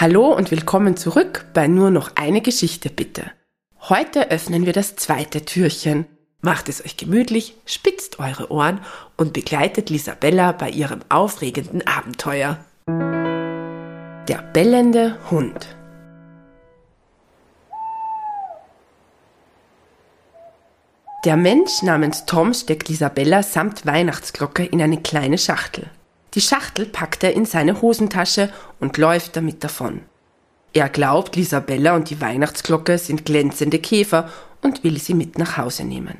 [0.00, 3.32] Hallo und willkommen zurück bei Nur noch eine Geschichte bitte.
[3.88, 6.06] Heute öffnen wir das zweite Türchen.
[6.40, 8.78] Macht es euch gemütlich, spitzt eure Ohren
[9.16, 12.64] und begleitet Lisabella bei ihrem aufregenden Abenteuer.
[12.86, 15.66] Der bellende Hund.
[21.24, 25.90] Der Mensch namens Tom steckt Lisabella samt Weihnachtsglocke in eine kleine Schachtel.
[26.34, 28.50] Die Schachtel packt er in seine Hosentasche
[28.80, 30.02] und läuft damit davon.
[30.72, 34.28] Er glaubt, Lisabella und die Weihnachtsglocke sind glänzende Käfer
[34.62, 36.18] und will sie mit nach Hause nehmen.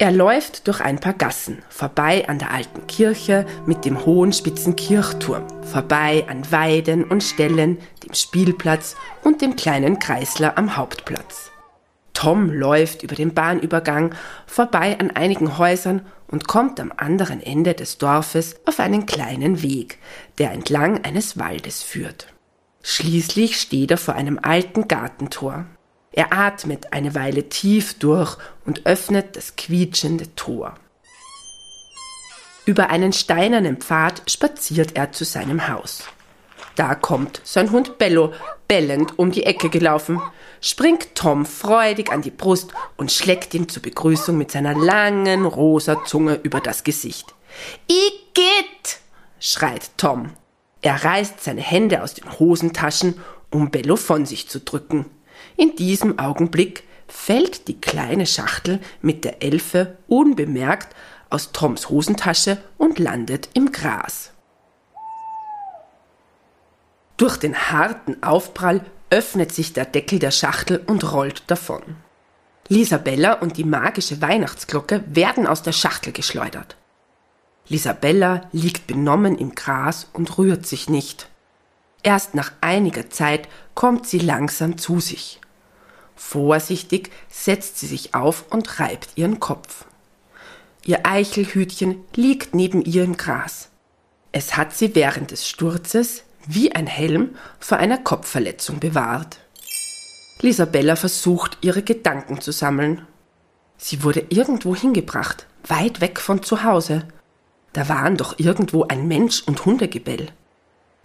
[0.00, 4.76] Er läuft durch ein paar Gassen, vorbei an der alten Kirche mit dem hohen spitzen
[4.76, 8.94] Kirchturm, vorbei an Weiden und Ställen, dem Spielplatz
[9.24, 11.50] und dem kleinen Kreisler am Hauptplatz.
[12.18, 14.12] Tom läuft über den Bahnübergang,
[14.44, 19.98] vorbei an einigen Häusern und kommt am anderen Ende des Dorfes auf einen kleinen Weg,
[20.38, 22.26] der entlang eines Waldes führt.
[22.82, 25.66] Schließlich steht er vor einem alten Gartentor.
[26.10, 30.74] Er atmet eine Weile tief durch und öffnet das quietschende Tor.
[32.66, 36.02] Über einen steinernen Pfad spaziert er zu seinem Haus.
[36.78, 38.32] Da kommt sein Hund Bello
[38.68, 40.22] bellend um die Ecke gelaufen,
[40.60, 46.04] springt Tom freudig an die Brust und schlägt ihm zur Begrüßung mit seiner langen rosa
[46.04, 47.34] Zunge über das Gesicht.
[47.88, 49.00] Igitt!
[49.40, 50.30] schreit Tom.
[50.80, 55.06] Er reißt seine Hände aus den Hosentaschen, um Bello von sich zu drücken.
[55.56, 60.94] In diesem Augenblick fällt die kleine Schachtel mit der Elfe unbemerkt
[61.28, 64.30] aus Toms Hosentasche und landet im Gras.
[67.18, 71.82] Durch den harten Aufprall öffnet sich der Deckel der Schachtel und rollt davon.
[72.68, 76.76] Lisabella und die magische Weihnachtsglocke werden aus der Schachtel geschleudert.
[77.68, 81.28] Lisabella liegt benommen im Gras und rührt sich nicht.
[82.04, 85.40] Erst nach einiger Zeit kommt sie langsam zu sich.
[86.14, 89.86] Vorsichtig setzt sie sich auf und reibt ihren Kopf.
[90.84, 93.70] Ihr Eichelhütchen liegt neben ihr im Gras.
[94.30, 99.38] Es hat sie während des Sturzes wie ein Helm vor einer Kopfverletzung bewahrt.
[100.40, 103.06] Lisabella versucht, ihre Gedanken zu sammeln.
[103.76, 107.06] Sie wurde irgendwo hingebracht, weit weg von zu Hause.
[107.72, 110.28] Da waren doch irgendwo ein Mensch und Hundegebell.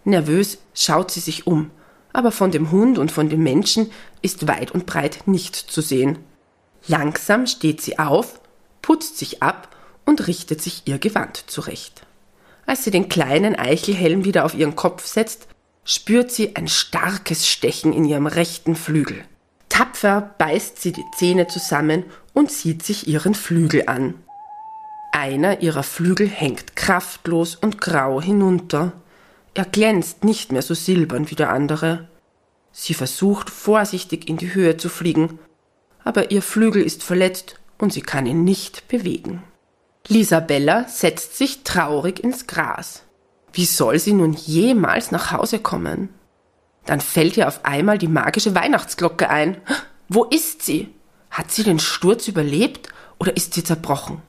[0.06, 1.70] Nervös schaut sie sich um
[2.14, 6.20] aber von dem Hund und von dem Menschen ist weit und breit nichts zu sehen.
[6.88, 8.40] Langsam steht sie auf,
[8.82, 9.76] putzt sich ab
[10.06, 12.06] und richtet sich ihr Gewand zurecht.
[12.66, 15.48] Als sie den kleinen Eichelhelm wieder auf ihren Kopf setzt,
[15.86, 19.24] spürt sie ein starkes Stechen in ihrem rechten Flügel.
[19.70, 24.16] Tapfer beißt sie die Zähne zusammen und sieht sich ihren Flügel an.
[25.12, 28.94] Einer ihrer Flügel hängt kraftlos und grau hinunter.
[29.54, 32.08] Er glänzt nicht mehr so silbern wie der andere.
[32.72, 35.38] Sie versucht vorsichtig in die Höhe zu fliegen,
[36.04, 39.44] aber ihr Flügel ist verletzt und sie kann ihn nicht bewegen.
[40.10, 43.04] Lisabella setzt sich traurig ins Gras.
[43.54, 46.10] Wie soll sie nun jemals nach Hause kommen?
[46.86, 49.58] Dann fällt ihr auf einmal die magische Weihnachtsglocke ein.
[50.10, 50.94] Wo ist sie?
[51.32, 54.22] Hat sie den Sturz überlebt oder ist sie zerbrochen?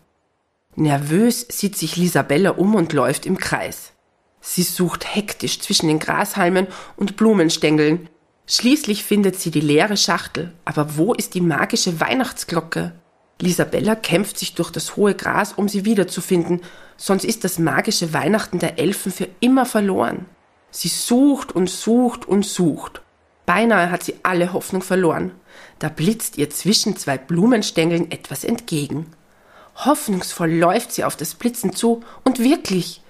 [0.77, 3.93] Nervös sieht sich Lisabella um und läuft im Kreis.
[4.41, 8.09] Sie sucht hektisch zwischen den Grashalmen und Blumenstängeln.
[8.47, 10.53] Schließlich findet sie die leere Schachtel.
[10.65, 12.93] Aber wo ist die magische Weihnachtsglocke?
[13.41, 16.61] Lisabella kämpft sich durch das hohe Gras, um sie wiederzufinden,
[16.97, 20.27] sonst ist das magische Weihnachten der Elfen für immer verloren.
[20.71, 23.03] Sie sucht und sucht und sucht.
[23.47, 25.33] Beinahe hat sie alle Hoffnung verloren.
[25.78, 29.06] Da blitzt ihr zwischen zwei Blumenstängeln etwas entgegen.
[29.77, 33.03] Hoffnungsvoll läuft sie auf das Blitzen zu, und wirklich,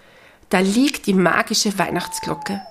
[0.48, 2.62] da liegt die magische Weihnachtsglocke.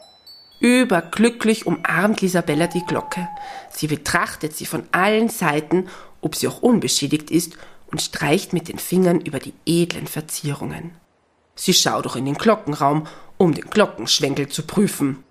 [0.63, 3.27] Überglücklich umarmt Lisabella die Glocke.
[3.69, 5.89] Sie betrachtet sie von allen Seiten,
[6.21, 7.57] ob sie auch unbeschädigt ist,
[7.87, 10.91] und streicht mit den Fingern über die edlen Verzierungen.
[11.53, 13.07] Sie schaut auch in den Glockenraum,
[13.37, 15.25] um den Glockenschwenkel zu prüfen.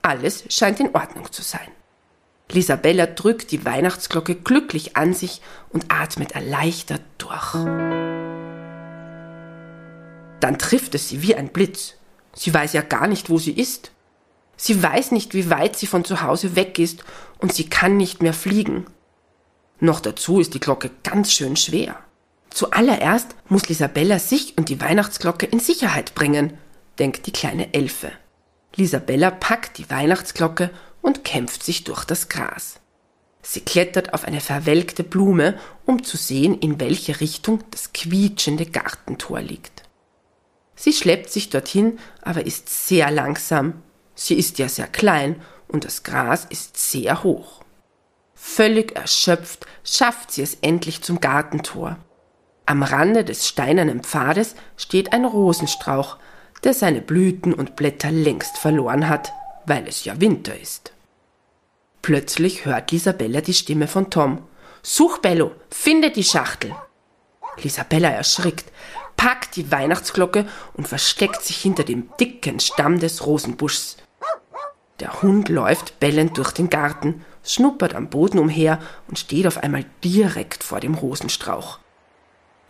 [0.00, 1.68] Alles scheint in Ordnung zu sein.
[2.50, 7.52] Lisabella drückt die Weihnachtsglocke glücklich an sich und atmet erleichtert durch.
[10.40, 11.92] Dann trifft es sie wie ein Blitz.
[12.32, 13.91] Sie weiß ja gar nicht, wo sie ist.
[14.64, 17.02] Sie weiß nicht, wie weit sie von zu Hause weg ist
[17.38, 18.86] und sie kann nicht mehr fliegen.
[19.80, 21.98] Noch dazu ist die Glocke ganz schön schwer.
[22.48, 26.56] Zuallererst muss Lisabella sich und die Weihnachtsglocke in Sicherheit bringen,
[27.00, 28.12] denkt die kleine Elfe.
[28.76, 30.70] Lisabella packt die Weihnachtsglocke
[31.00, 32.78] und kämpft sich durch das Gras.
[33.42, 39.40] Sie klettert auf eine verwelkte Blume, um zu sehen, in welche Richtung das quietschende Gartentor
[39.40, 39.82] liegt.
[40.76, 43.82] Sie schleppt sich dorthin, aber ist sehr langsam.
[44.14, 47.62] Sie ist ja sehr klein und das Gras ist sehr hoch.
[48.34, 51.96] Völlig erschöpft schafft sie es endlich zum Gartentor.
[52.66, 56.16] Am Rande des steinernen Pfades steht ein Rosenstrauch,
[56.64, 59.32] der seine Blüten und Blätter längst verloren hat,
[59.66, 60.92] weil es ja Winter ist.
[62.02, 64.42] Plötzlich hört Lisabella die Stimme von Tom.
[64.82, 66.74] Such, Bello, finde die Schachtel.
[67.62, 68.72] Lisabella erschrickt,
[69.22, 73.96] packt die Weihnachtsglocke und versteckt sich hinter dem dicken Stamm des Rosenbuschs.
[74.98, 79.84] Der Hund läuft bellend durch den Garten, schnuppert am Boden umher und steht auf einmal
[80.02, 81.78] direkt vor dem Rosenstrauch.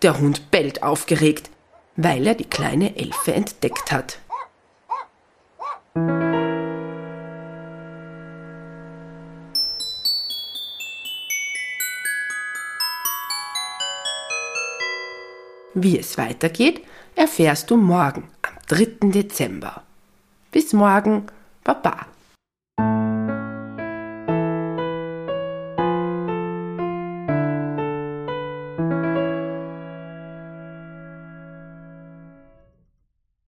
[0.03, 1.49] Der Hund bellt aufgeregt,
[1.97, 4.19] weil er die kleine Elfe entdeckt hat.
[15.75, 16.83] Wie es weitergeht,
[17.15, 19.11] erfährst du morgen am 3.
[19.11, 19.83] Dezember.
[20.51, 21.27] Bis morgen,
[21.65, 22.07] Baba.